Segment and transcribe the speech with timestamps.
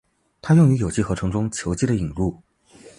[0.41, 2.41] 它用于有机合成中巯基的引入。